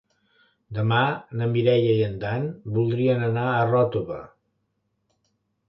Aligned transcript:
Demà 0.77 1.01
na 1.41 1.49
Mireia 1.51 1.91
i 1.99 2.01
en 2.07 2.17
Dan 2.25 2.49
voldrien 2.79 3.29
anar 3.29 3.47
a 3.53 3.63
Ròtova. 3.75 4.21